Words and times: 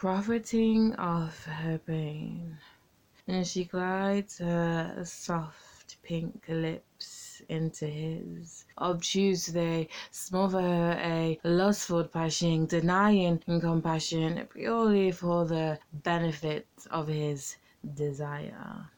profiting 0.00 0.94
of 0.94 1.44
her 1.44 1.76
pain. 1.76 2.56
And 3.28 3.46
she 3.46 3.64
glides 3.64 4.38
her 4.38 5.02
soft 5.04 5.98
pink 6.02 6.42
lips 6.48 7.42
into 7.50 7.84
his. 7.84 8.64
Obtuse 8.78 9.44
they 9.48 9.88
smother 10.10 10.62
her 10.62 10.98
a 11.04 11.38
lustful 11.44 12.04
passion, 12.04 12.64
denying 12.64 13.42
compassion 13.60 14.48
purely 14.50 15.12
for 15.12 15.44
the 15.44 15.78
benefit 15.92 16.66
of 16.90 17.08
his 17.08 17.56
desire. 17.94 18.88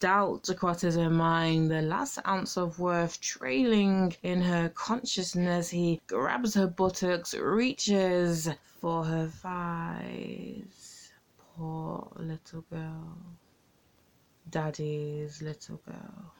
Doubt 0.00 0.48
crosses 0.56 0.94
her 0.96 1.10
mind, 1.10 1.70
the 1.70 1.82
last 1.82 2.18
ounce 2.26 2.56
of 2.56 2.78
worth 2.78 3.20
trailing 3.20 4.16
in 4.22 4.40
her 4.40 4.70
consciousness. 4.70 5.68
He 5.68 6.00
grabs 6.06 6.54
her 6.54 6.66
buttocks, 6.66 7.34
reaches 7.34 8.48
for 8.80 9.04
her 9.04 9.26
thighs. 9.28 11.12
Poor 11.54 12.10
little 12.16 12.62
girl. 12.70 13.18
Daddy's 14.48 15.42
little 15.42 15.82
girl. 15.86 16.32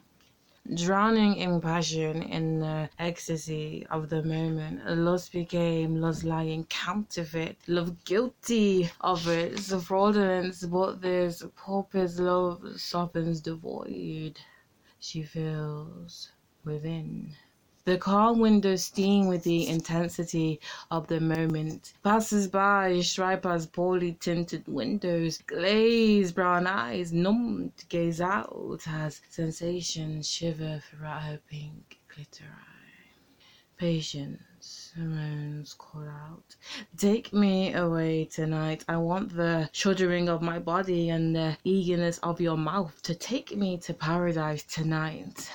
Drowning 0.74 1.36
in 1.36 1.60
passion, 1.60 2.22
in 2.22 2.60
the 2.60 2.90
ecstasy 2.98 3.86
of 3.90 4.08
the 4.08 4.22
moment, 4.22 4.86
lust 4.98 5.32
became 5.32 6.00
lust 6.00 6.24
lying 6.24 6.64
counterfeit, 6.64 7.58
love 7.66 8.04
guilty 8.04 8.90
of 9.00 9.26
its 9.28 9.72
fraudulence, 9.84 10.64
but 10.66 11.00
this 11.00 11.42
pauper's 11.56 12.20
love 12.20 12.80
softens 12.80 13.42
the 13.42 13.54
void 13.54 14.40
she 14.98 15.22
feels 15.22 16.30
within. 16.64 17.34
The 17.90 17.98
car 17.98 18.32
windows 18.32 18.84
steam 18.84 19.26
with 19.26 19.42
the 19.42 19.66
intensity 19.66 20.60
of 20.92 21.08
the 21.08 21.18
moment. 21.18 21.94
Passers 22.04 22.46
by, 22.46 23.00
stripers, 23.00 23.66
poorly 23.66 24.12
tinted 24.12 24.62
windows, 24.68 25.38
glazed 25.38 26.36
brown 26.36 26.68
eyes, 26.68 27.12
numbed, 27.12 27.72
gaze 27.88 28.20
out 28.20 28.82
as 28.86 29.20
sensations 29.28 30.28
shiver 30.28 30.80
throughout 30.88 31.22
her 31.22 31.40
pink 31.48 31.98
clitori. 32.08 32.46
Patience, 33.76 34.92
her 34.94 35.02
moans 35.02 35.74
call 35.74 36.06
out. 36.08 36.54
Take 36.96 37.32
me 37.32 37.72
away 37.72 38.26
tonight. 38.26 38.84
I 38.88 38.98
want 38.98 39.34
the 39.34 39.68
shuddering 39.72 40.28
of 40.28 40.42
my 40.42 40.60
body 40.60 41.08
and 41.08 41.34
the 41.34 41.56
eagerness 41.64 42.18
of 42.18 42.40
your 42.40 42.56
mouth 42.56 43.02
to 43.02 43.16
take 43.16 43.56
me 43.56 43.78
to 43.78 43.92
paradise 43.94 44.62
tonight. 44.62 45.50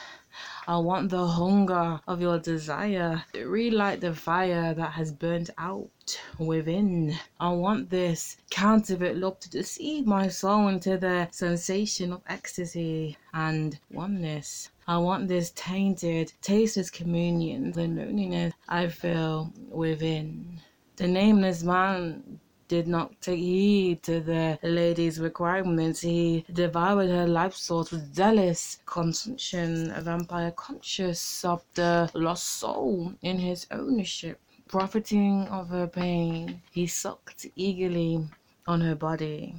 I 0.67 0.77
want 0.77 1.11
the 1.11 1.27
hunger 1.27 2.01
of 2.07 2.21
your 2.21 2.39
desire 2.39 3.23
to 3.33 3.47
relight 3.47 4.01
the 4.01 4.15
fire 4.15 4.73
that 4.73 4.93
has 4.93 5.11
burnt 5.11 5.51
out 5.59 6.19
within. 6.39 7.15
I 7.39 7.51
want 7.51 7.91
this 7.91 8.37
counterfeit 8.49 9.15
love 9.15 9.39
to 9.41 9.49
deceive 9.51 10.07
my 10.07 10.27
soul 10.27 10.67
into 10.67 10.97
the 10.97 11.27
sensation 11.29 12.13
of 12.13 12.23
ecstasy 12.27 13.15
and 13.31 13.77
oneness. 13.91 14.71
I 14.87 14.97
want 14.97 15.27
this 15.27 15.51
tainted, 15.51 16.33
tasteless 16.41 16.89
communion, 16.89 17.71
the 17.71 17.87
loneliness 17.87 18.55
I 18.67 18.87
feel 18.87 19.53
within. 19.69 20.61
The 20.95 21.07
nameless 21.07 21.61
man 21.61 22.39
did 22.67 22.87
not 22.87 23.21
take 23.21 23.39
heed 23.39 24.03
to 24.03 24.19
the 24.19 24.59
lady's 24.63 25.19
requirements. 25.19 26.01
He 26.01 26.45
devoured 26.51 27.09
her 27.09 27.27
life 27.27 27.55
source 27.55 27.91
with 27.91 28.13
zealous 28.15 28.79
consumption, 28.85 29.91
a 29.91 30.01
vampire 30.01 30.51
conscious 30.51 31.45
of 31.45 31.63
the 31.73 32.09
lost 32.13 32.45
soul 32.45 33.13
in 33.21 33.39
his 33.39 33.67
ownership. 33.71 34.39
Profiting 34.67 35.47
of 35.47 35.69
her 35.69 35.87
pain, 35.87 36.61
he 36.71 36.87
sucked 36.87 37.45
eagerly 37.55 38.27
on 38.67 38.81
her 38.81 38.95
body. 38.95 39.55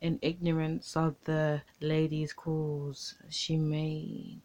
In 0.00 0.18
ignorance 0.22 0.96
of 0.96 1.14
the 1.24 1.62
lady's 1.80 2.32
calls, 2.32 3.14
she 3.28 3.56
made 3.56 4.40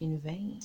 in 0.00 0.18
vain. 0.20 0.60